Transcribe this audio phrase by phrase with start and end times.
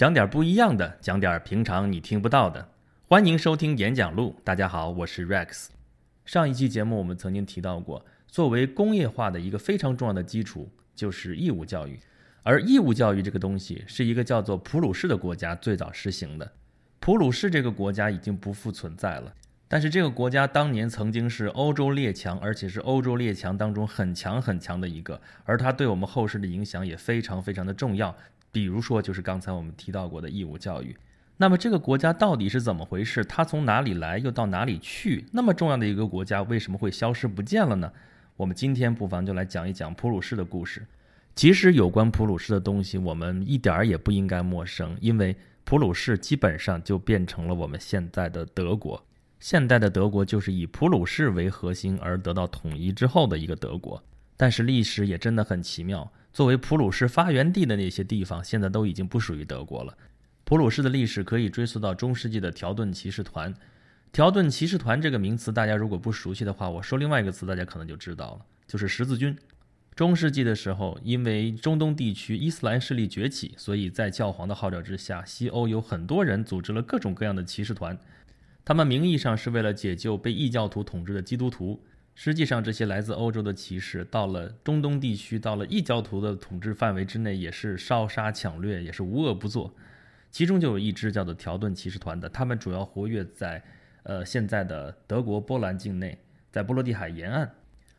[0.00, 2.66] 讲点不一样的，讲点平常你听不到的。
[3.06, 4.34] 欢迎收听演讲录。
[4.42, 5.66] 大家好，我是 Rex。
[6.24, 12.00] 上一期节目我们曾经提到过，作为工业化的一个非常重要的基础就是义务教育，
[12.42, 16.50] 而义务教育这个东西是一个叫做普鲁士的国家最早实行的。
[16.98, 19.34] 普鲁士这个国家已经不复存在了，
[19.68, 28.16] 但是这个国家当年曾经是欧洲列强，而且是欧洲列强当中很强很强的一个，而它对我们后世的影响也非常非常的重要。
[28.52, 30.96] 比如说，就是刚才我们提到过的义务教育。
[31.36, 33.24] 那么这个国家到底是怎么回事？
[33.24, 35.24] 它从哪里来，又到哪里去？
[35.32, 37.90] 那么重要的一个国家，为什么会消失不见了呢？
[38.36, 40.86] 我们今天不妨就来讲一讲普鲁士的故事。
[41.34, 49.02] 其实有关普鲁士的东西，我们一点儿也不应该陌生，因为普鲁士基本上就变成了我们现在的德国。
[49.38, 54.02] 现代的德国就是以普鲁士为核心而得到统一之后的一个德国。
[54.36, 56.10] 但是历史也真的很奇妙。
[56.32, 59.96] 作为普鲁士发源地的那些地方，现在都已经不属于德国了。
[60.44, 63.54] 普鲁士的历史可以追溯到中世纪的条顿骑士团。
[64.12, 69.36] 条顿骑士团这个名词，大家如果不熟悉的话，我说另外一个词，大家可能就知道了，就是十字军。
[69.94, 77.98] 中世纪的时候，因为中东地区伊斯兰势力崛起，所以在教皇的号召之下，西欧有很多人组织了各种各样的骑士团。
[78.64, 81.82] 他们名义上是为了解救被异教徒统治的基督徒。
[82.14, 89.74] 实际上，这些来自欧洲的骑士到了中东地区，到了异教徒的统治范围之内，也是烧杀抢掠，也是无恶不作。
[90.30, 93.62] 其中就有一支叫做条顿骑士团的，他们主要活跃在
[94.02, 96.18] 呃现在的德国波兰境内，
[96.50, 97.50] 在波罗的海沿岸。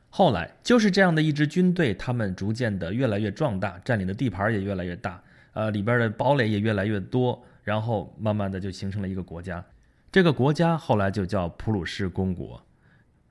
[0.10, 5.24] 后来就是这样的一支军队，他们逐渐的越来越壮大，占领的地盘也越来越大，
[5.54, 9.66] 呃里边的堡垒也越来越多，然后慢慢的就形成了一个国家。
[10.12, 12.62] 这个国家后来就叫普鲁士公国。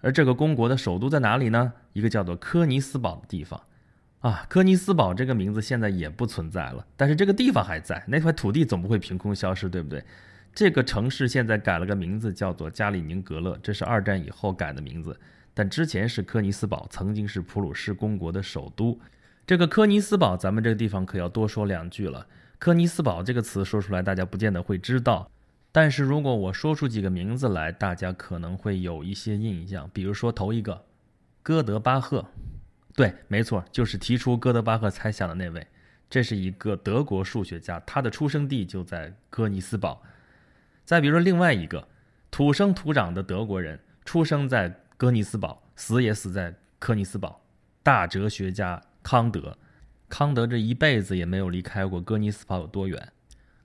[0.00, 1.72] 而这个公国的首都在哪里呢？
[1.92, 3.60] 一个叫做科尼斯堡的地方，
[4.20, 10.02] 啊，科尼斯堡这个名字现在也不存在了，但是这个地方还在，那块土地总不会凭空消失，对不对？
[10.54, 15.18] 这个城市现在改了个名字，叫做加里宁格勒，这是二战以后改的名字，
[15.54, 18.98] 但之前是科尼斯堡，曾经是普鲁士公国的首都。
[19.46, 22.26] 这个科尼斯堡，咱们这个地方可要多说两句了。
[22.58, 25.30] 科尼斯堡这个词说出来，大家不见得会知道。
[25.72, 29.88] 但是如果我说出几个名字来，大家可能会有一些印象。
[29.92, 30.84] 比如说头一个，
[31.44, 32.26] 哥德巴赫，
[32.96, 35.64] 对，没错，就是提出哥德巴赫猜想的那位。
[36.08, 40.02] 这是一个德国数学家，他的出生地就在哥尼斯堡。
[40.84, 41.86] 再比如说另外一个，
[42.32, 47.40] 土生土长的德国人，出生在哥尼斯堡，死也死在哥尼斯堡，
[47.84, 49.56] 大哲学家康德。
[50.08, 53.12] 康德这一辈子也没有离开过哥尼斯堡有多远。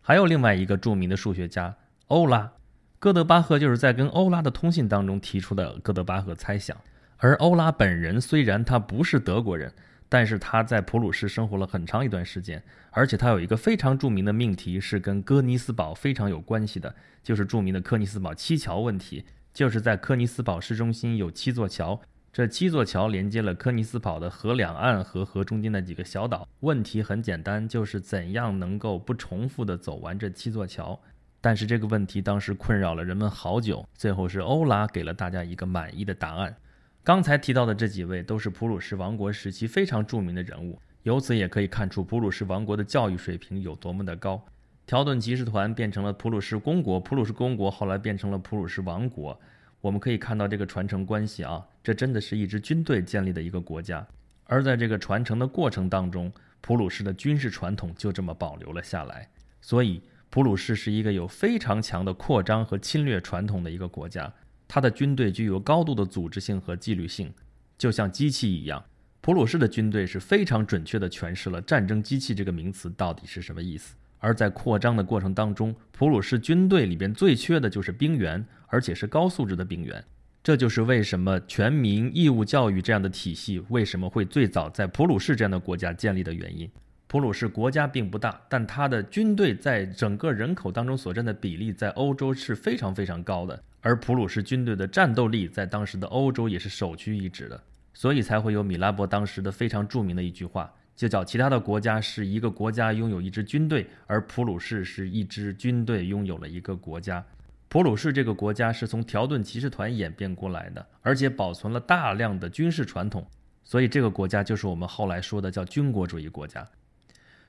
[0.01, 1.75] 还有另外一个著名的数学家。
[2.07, 2.53] 欧拉，
[2.99, 6.77] 哥德巴赫就是在跟欧拉的通信当中提出的哥德巴赫猜想。
[7.17, 9.73] 而欧拉本人虽然他不是德国人，
[10.07, 12.61] 但是他在普鲁士生活了很长一段时间，
[12.91, 16.93] 而且他有一个非常著名的命题是跟哥尼斯堡非常有关系的，
[17.23, 19.25] 就是著名的科尼斯堡七桥问题。
[19.51, 21.99] 就是在科尼斯堡市中心有七座桥，
[22.31, 26.47] 这七座桥连接了科尼斯堡的河两岸和河中间的几个小岛。
[26.59, 31.01] 问题很简单，就是怎样能够不重复的走完这七座桥。
[31.45, 36.55] 但是这个问题当时困扰了人们好久，最后是欧拉给了大家一个满意的答案。
[37.03, 44.43] 刚才提到的这几位都是普鲁士王国时期非常著名的人物，由此也可以看出普鲁士王国的教育水平有多么的高。
[44.87, 49.39] 条顿骑士团变成了普鲁士公国，普鲁士公国后来变成了普鲁士王国。
[49.81, 54.03] 我们可以看到这个传承关系啊，这真的是一支军队建立的一个国家。
[54.45, 59.29] 而在这个传承的过程当中，普鲁士的军事传统就这么保留了下来，
[59.61, 60.01] 所以。
[60.35, 64.29] 普鲁士是一个有非常强的扩张和侵略传统的一个国家，
[64.67, 67.33] 它的军队具有高度的组织性和纪律性，
[67.77, 68.83] 就像机器一样。
[69.21, 73.95] 普鲁士的军队是非常准确地诠释了“战争机器”这个名词到底是什么意思。
[74.17, 80.03] 而在扩张的过程当中，普鲁士军队里边最缺的就是兵员，而且是高素质的兵员。
[80.43, 86.69] 这就是为什么全民义务教育这样的体系为什么会最早在普鲁士这样的国家建立的原因。
[87.15, 97.63] 普鲁士国家并不大，但它的军队在整个人口当中所占的比例在欧洲是非常非常高的，而普鲁士军队的战斗力在当时的欧洲也是首屈一指的，
[97.93, 107.25] 所以才会有米拉伯当时的非常著名的一句话，就叫其他的国家是一个国家拥有一支军队，而普鲁士是一支军队拥有了一个国家。
[107.69, 113.25] 普鲁士这个国家是从条顿骑士团演变过来的，而且保存了大量的军事传统，
[113.63, 116.67] 所以这个国家就是我们后来说的叫军国主义国家。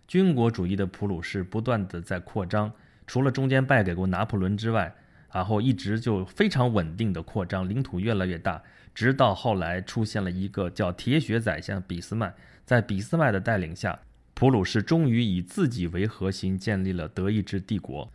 [0.06, 2.72] 军国主义的普鲁士不断的在扩张，
[3.06, 4.94] 除了中间败给过拿破仑之外，
[5.32, 8.62] 然后一直就非常稳定的扩张，领土越来越大，
[8.94, 12.32] 直到后来出现了一个叫铁血宰相俾斯麦，
[12.64, 13.98] 在俾斯麦的带领下，
[14.34, 18.10] 普鲁士终于以自己为核心建立了德意志帝国。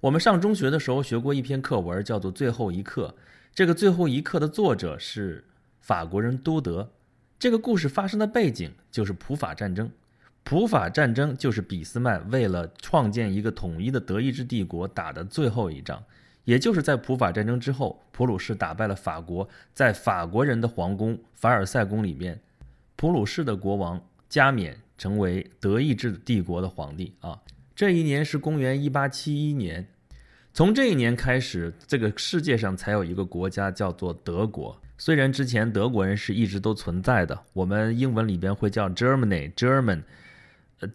[0.00, 3.14] 我们上中学的时候学过一篇课文，叫做《最后一课》。
[3.54, 5.44] 这个《最后一课》的作者是
[5.80, 6.92] 法国人都德。
[7.38, 9.90] 这个故事发生的背景就是普法战争。
[10.48, 16.02] 普法战争就是俾斯麦为了创建一个统一的德意志帝国打的最后一仗。
[16.44, 22.40] 也就是在普法战争之后，普鲁士打败了法国，在法国人的皇宫凡尔赛宫里面，
[22.96, 27.38] 普鲁士的国王加冕成为德意志帝国的皇帝啊。
[27.76, 29.86] 这一年是公元一八七一年，
[30.54, 34.80] 从这一年开始，这个世界上才有一个国家叫做德国。
[34.96, 40.04] 虽然之前德国人是一直都存在的，我们英文里边会叫 Germany，German，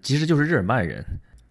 [0.02, 1.04] 其实就是日耳曼人。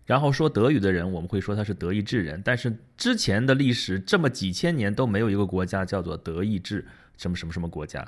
[0.04, 2.42] 然后说德语的人，我们会说他是德意志人。
[2.44, 6.84] 但是之前的历史这么几千年都没有一个国家叫做德意志
[7.16, 8.06] 什么什么什么国家，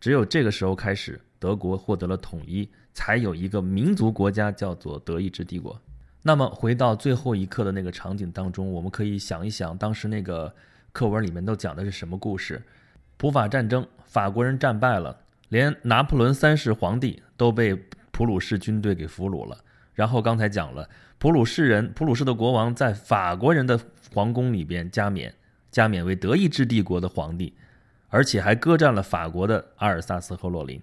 [0.00, 5.80] 只有这个时候开始，德国获得了统一，才有一个民族国家叫做德意志帝国。
[6.22, 10.52] 那么回到最后一刻的那个场景当中，我们可以想一想，当时那个
[10.92, 12.60] 课文里面都讲的是什么故事？
[13.16, 15.16] 普法战争，法国人战败了，
[15.48, 17.74] 连拿破仑三世皇帝都被
[18.20, 19.56] 普鲁士军队给俘虏了。
[19.94, 20.86] 然后刚才讲了。
[21.16, 23.80] 普鲁士人，普鲁士的国王在法国人的
[24.12, 25.34] 皇宫里边加冕，
[25.70, 27.54] 加冕为德意志帝国的皇帝，
[28.08, 30.78] 而且还割占了法国的阿尔萨斯和洛林。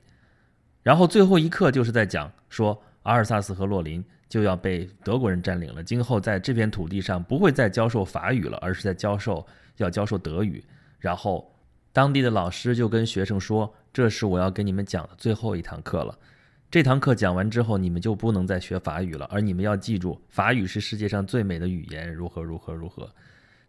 [0.81, 9.45] 然后最后一刻就是在讲说，阿尔萨斯和洛林就要被德国人占领了，今后在这片土地上不会再教授法语了，而是在教授
[9.75, 10.65] 要教授德语。
[10.97, 11.53] 然后
[11.93, 16.17] 当地的老师就跟学生说：“这是我要给你们讲的最后一堂课了。”
[16.69, 23.09] 这堂课讲完之后，你们就不能再学法语了，而你们要记住，法语是世界上最美的语言，如何如何如何。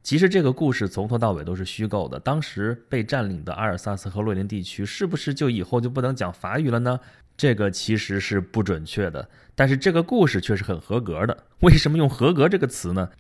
[0.03, 2.19] 其实这个故事从头到尾都是虚构的。
[2.19, 6.99] 当时被占领的阿尔萨斯和洛林地区，是不是就以后就不能讲法语了呢？
[7.37, 9.29] 这个其实是不准确的。
[9.55, 11.45] 但是这个故事却是很合格的。
[11.63, 13.11] 为什么用“合格”这个词呢？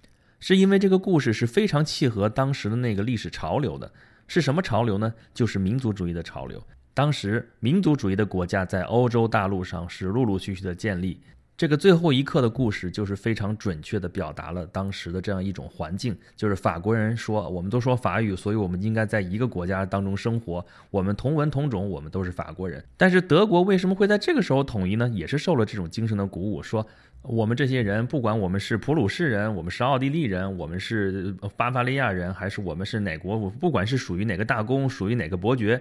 [0.41, 3.93] 是因为这个故事是非常契合当时的那个历史潮流的。
[4.27, 5.15] 是什么潮流呢？
[5.33, 6.61] 就是民族主义的潮流。
[6.99, 11.21] 当时民族主义的国家在欧洲大陆上是陆陆续续的建立。
[11.56, 22.85] 这个最后一刻的故事就是非常准确的表达了当时的这样一种环境，就是法国人说，我们都说法语，所以我们应该在一个国家当中生活，我们同文同种，我们都是法国人。
[22.97, 25.09] 但是德国为什么会在这个时候统一呢？
[25.15, 26.85] 也是受了这种精神的鼓舞，说
[27.23, 35.81] 我们这些人，不管我们是普鲁士人，我们是奥地利人，我们是巴伐利亚人，还是我们是哪国，不管是属于哪个大公，属于哪个伯爵。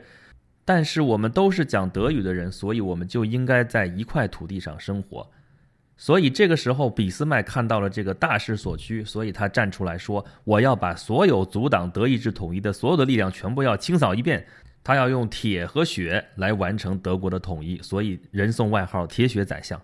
[0.67, 5.25] 但是我们都是讲德语的人，所以我们就应该在一块土地上生活。
[5.95, 14.45] 所以这个时候，俾斯麦看到了这个大势所趋，所以他站出来说：“我要把所有阻挡德意志统一的所有的力量全部要清扫一遍。
[14.83, 19.81] 他要用铁和血来完成德国的统一，所以人送外号‘铁血宰相’。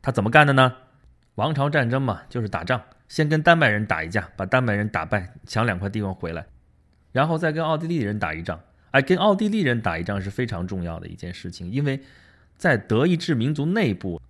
[0.00, 0.72] 他怎么干的呢？
[1.34, 6.46] 王朝战争嘛，就是打仗，先跟丹麦人打一架，把丹麦人打败，抢两块地方回来，
[7.12, 8.58] 然后再跟奥地利人打一仗。”
[8.92, 12.00] 哎，跟奥地利人打一仗是非常重要的一件事情，因为
[12.56, 14.20] 在德意志民族内部，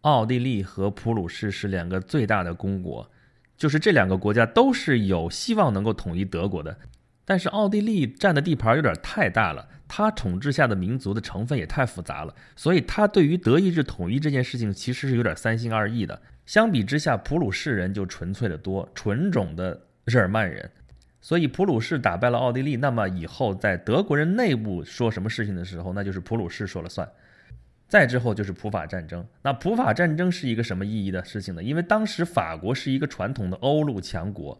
[0.00, 3.10] 奥地利和普鲁士是两个最大的公国，
[3.56, 6.76] 就是这两个国家都是有希望能够统一德国的。
[7.24, 16.20] 但是奥地利占的地盘有点太大了，他统治下的民族的成分也太复杂了，所以他对于德意志统一这件事情其实是有点三心二意的。
[16.46, 20.68] 相比之下，普鲁士人就纯粹的多，纯种的日耳曼人。
[21.22, 27.08] 所以普鲁士打败了奥地利，那么以后在德国人内部说什么事情的时候，那就是普鲁士说了算。
[27.86, 29.24] 再之后就是普法战争。
[29.42, 31.62] 那普法战争是一个什么意义的事情呢？
[31.62, 34.58] 因为当时法国是一个传统的欧陆强国，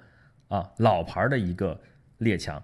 [0.49, 1.81] 啊，老牌的一个
[2.19, 2.63] 列强，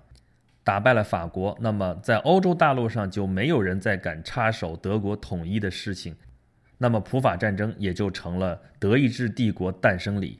[0.62, 6.14] 打败了法国，那么在欧洲大陆上就没有人再敢插手德国统一的事情，
[6.76, 10.38] 那么普法战争也就成了德意志帝国诞生礼。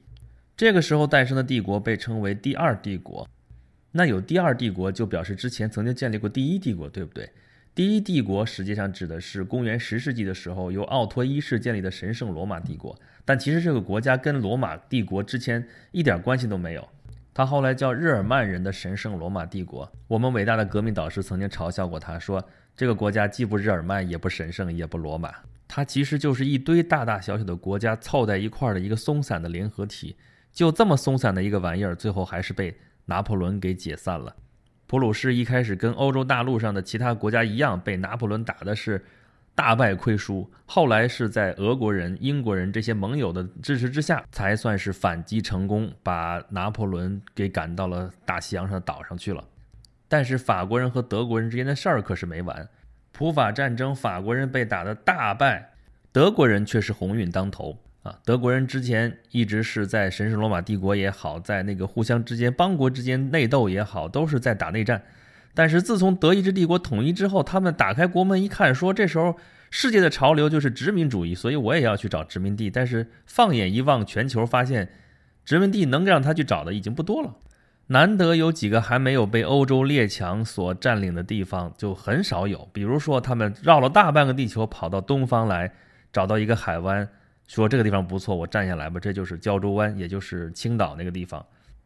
[0.56, 3.26] 这个时候诞生的帝国被称为第二帝国。
[3.92, 7.30] 那有第二帝国，就表示之前曾经建立过第一帝国，对不对？
[7.74, 16.88] 第一帝国实际上指的是公元十世纪的时候由奥托一世建立的神圣罗马帝国，但其实这个国家跟罗马帝国之前一点关系都没有。
[17.32, 19.90] 他后来叫日耳曼人的神圣罗马帝国。
[20.08, 22.44] 我们伟大的革命导师曾经嘲笑过他，说
[22.76, 25.32] 这个国家既不日耳曼，也不神圣，也不罗马，
[25.68, 30.16] 它其实就是一堆大大小小的国家凑在一块儿的一个松散的联合体。
[30.52, 32.76] 就这么松散的一个玩意儿，最后还是被。
[33.08, 34.36] 拿破仑给解散了，
[34.86, 39.02] 普鲁士一开始跟欧洲大陆上的其他国家一样，被拿破仑打的是
[39.54, 40.48] 大败亏输。
[40.66, 49.42] 后来是在俄国人、英国人这些盟友的支持之下，才算是反击成功，把拿破仑给赶到了大西洋上的岛上去了。
[50.06, 52.68] 但是法国人和德国人之间的事儿可是没完，
[53.12, 55.70] 普法战争法国人被打的大败，
[56.12, 57.78] 德国人却是鸿运当头。
[58.02, 65.02] 啊，德国人之前一直是在神圣罗马帝国也好，在那个互相之间邦国之间内斗也好，都是在打内战。
[65.54, 69.36] 但是自从德意志帝国统一之后，他们打开国门一看，说这时候
[69.70, 72.70] 世界的潮流就是殖民主义，所以我也要去找殖民地。
[72.70, 74.88] 但是放眼一望全球，发现
[75.44, 77.34] 殖民地能让他去找的已经不多了。
[77.88, 82.68] 难得有几个还没有被欧洲列强所占领的地方，就很少有。
[82.72, 85.72] 比如说，他们绕了大半个地球跑到东方来，
[86.12, 87.08] 找到一个海湾，
[87.48, 89.00] 说这个地方不错，我占下来吧。
[89.00, 91.44] 这就是胶州湾，也就是青岛那个地方。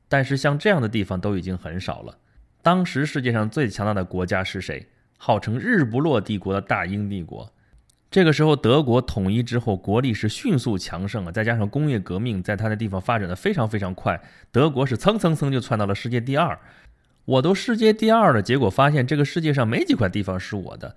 [0.09, 2.19] 但是像这样的地方都已经很少了。
[2.61, 4.87] 当时世界上最强大的国家是谁？
[5.16, 7.50] 号称日不落帝国的大英帝国。
[8.11, 16.59] 这个时候，德国统一之后，国力是迅速强盛啊，再加上工业革命在它的地方发展的非常非常快，德国是蹭蹭蹭就窜到了世界第二。
[17.25, 20.95] 我都世界第二了，结果发现这个世界上没几块地方是我的，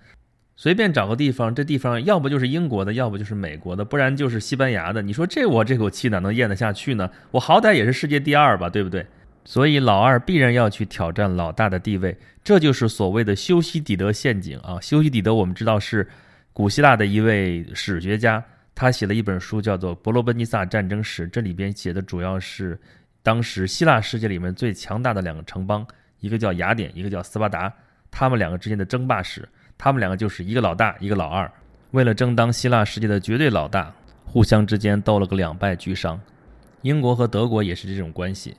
[0.56, 5.02] 随便找个地方，这地方要不就是英国的，要不就是美国的，不然就是西班牙的。
[5.02, 7.10] 你说这我这口气哪能咽得下去呢？
[7.30, 9.06] 我好歹也是世界第二吧，对不对？
[9.44, 14.80] 所以老二必然要去挑战老大的地位，这就是所谓的修昔底德陷阱啊。
[14.80, 16.08] 修昔底德我们知道是。
[16.56, 18.42] 古希腊的一位史学家，
[18.74, 21.28] 他写了一本书，叫做《伯罗奔尼撒战争史》。
[21.30, 22.80] 这里边写的主要是
[23.22, 25.86] 当时希腊世界里面最强大的两个城邦，
[26.20, 27.70] 一个叫雅典，一个叫斯巴达，
[28.10, 29.46] 他们两个之间的争霸史。
[29.78, 31.50] 他们两个就是一个老大，一个老二，
[31.90, 33.92] 为了争当希腊世界的绝对老大，
[34.24, 36.20] 互相之间斗了个两败俱伤。
[36.82, 38.56] 英国和德国也是这种关系，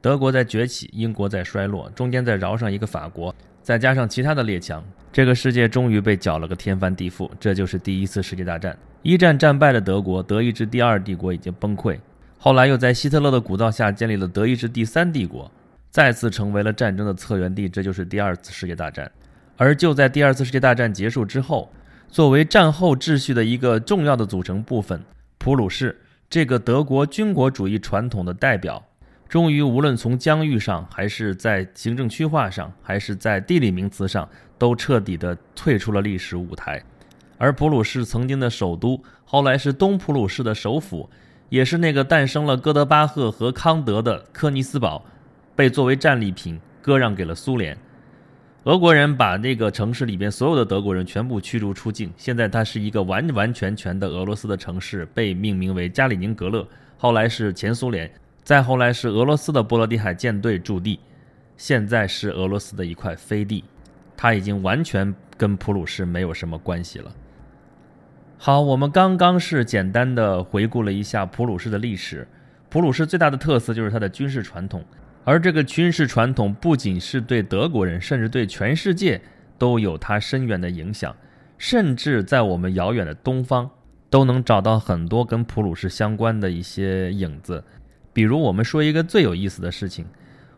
[0.00, 3.34] 德国在崛起，英国在衰落，中间再饶上一个法国。
[3.62, 7.30] 再加上其他的列强，这个世界终于被搅了个天翻地覆。
[7.38, 8.76] 这就是第一次世界大战。
[9.02, 11.98] 一战战败的德国，德意志第二帝国已经崩溃。
[12.38, 15.50] 后来又在希特勒的鼓噪下建立了德意志第三帝国，
[15.90, 17.68] 再次成为了战争的策源地。
[17.68, 19.10] 这就是第二次世界大战。
[19.60, 21.70] 而就在第二次世界大战结束之后，
[22.08, 24.98] 作为战后秩序的一个重要的组成部分，
[25.36, 26.00] 普鲁士
[26.30, 28.82] 这个德国军国主义传统的代表。
[29.28, 34.26] 终于，无论从疆域上，还是在行政区划上，还是在地理名词上，
[34.56, 36.82] 都彻底的退出了历史舞台。
[37.36, 41.10] 而普鲁士曾经的首都，后来是东普鲁士的首府，
[41.50, 45.04] 也是那个诞生了哥德巴赫和康德的科尼斯堡，
[45.54, 47.76] 被作为战利品割让给了苏联。
[48.64, 58.10] 俄国人把那个城市里边所有的德国人全部驱逐出境，现在它是一个完完全全的俄罗斯的城市，被命名为加里宁格勒，后来是前苏联。
[58.42, 61.00] 再后来是俄罗斯的波罗的海舰队驻地，
[61.56, 63.64] 现在是俄罗斯的一块飞地，
[64.14, 67.10] 它已经完全跟普鲁士没有什么关系了。
[68.36, 72.28] 好，我们刚刚是简单的回顾了一下普鲁士的历史。
[72.68, 74.84] 普鲁士最大的特色就是它的军事传统，
[75.24, 79.20] 而这个军事传统不仅是对德国人，甚至对全世界
[79.58, 81.14] 都有它深远的影响，
[81.58, 83.70] 甚至在我们遥远的东方
[84.08, 87.62] 都能找到很多跟普鲁士相关的一些影子。
[88.12, 90.06] 比如，我们说一个最有意思的事情，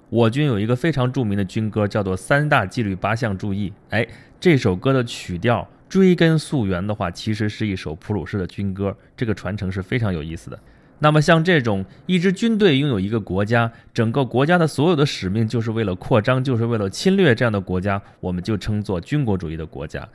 [0.08, 3.70] 我军有一个非常著名的军歌，叫做《三大纪律八项注意》。
[3.90, 4.06] 哎，
[4.40, 8.96] 这首歌的曲调追根溯源的话，其实是一首普鲁士的军歌。
[9.16, 10.58] 这个传承是非常有意思的。
[11.02, 20.08] 那么，像这种一支军队拥有一个国家，整个国家的所有的使命就是为了扩张，就是为了侵略这样的国家，我们就称作军国主义的国家。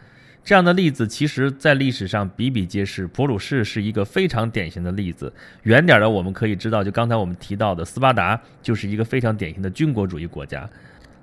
[0.46, 3.06] 这样的例子，其实在历史上比比皆是。
[3.08, 5.32] 普鲁士是一个非常典型的例子。
[5.63, 10.70] 远点的，我们可以知道，就刚才我们提到的斯巴达，就是一个非常典型的军国主义国家。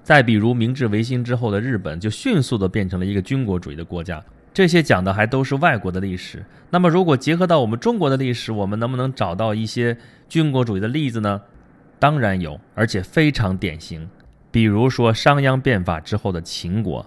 [0.03, 4.23] 再比如明治维新之后的日本，就迅速的变成了一个军国主义的国家。
[4.55, 6.45] 这些讲的还都是外国的历史。
[6.71, 9.97] 那么，如果结合到我们中国的历史，我们能不能找到一些
[10.29, 11.43] 军国主义的例子呢？
[11.99, 14.09] 当然有，而且非常典型。
[14.53, 17.05] 比如说商鞅变法之后的秦国。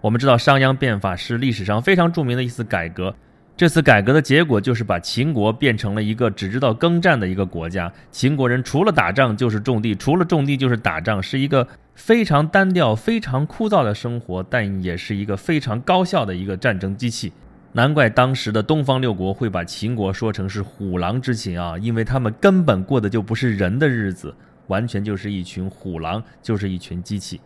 [0.00, 3.14] 我们知道商鞅变法是历史上非常著名的一次改革，
[3.54, 7.92] 这次改革的结果就是把秦国变成了一个只知道耕战的一个国家。
[8.10, 17.32] 秦国人除了打仗就是种地，除了种地就是打仗，是一个非常单调、非常枯燥的生活，但也是一个非常高效的一个战争机器。
[17.74, 24.34] 难怪当时的东方六国会把秦国说成是虎狼之秦啊，因为他们根本过的就不是人的日子，
[24.66, 27.40] 完全就是一群虎狼，就是一群机器。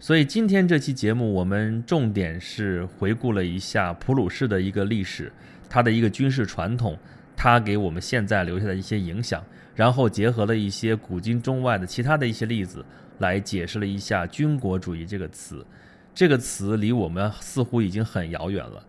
[0.00, 5.30] 所以今天这期节目，我们重点是回顾了一下普鲁士的一个历史，
[5.68, 6.96] 它的一个军事传统，
[7.36, 12.84] 它给我们现在留下的一些影响，然后结合了一些古今中外的其他的一些例子，
[13.18, 15.66] 来解释了一下军国主义这个词。
[16.14, 18.80] 这个词离我们似乎已经很遥远了。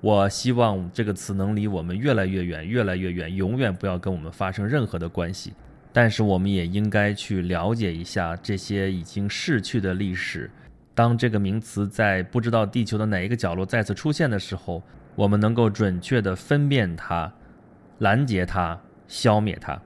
[0.00, 5.52] 我希望这个词能离我们越来越远，越来越远，永远不要跟我们发生任何的关系。
[5.96, 10.50] 但是我们也应该去了解一下这些已经逝去的历史。
[10.94, 14.82] 当这个名词在不知道地球的哪一个角落再次出现的时候，
[15.14, 17.32] 我们能够准确地分辨它，
[18.00, 19.80] 拦截它，消灭它。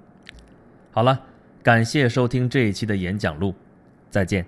[0.91, 1.21] 好了，
[1.63, 3.55] 感谢收听这一期的演讲录，
[4.11, 4.45] 再见。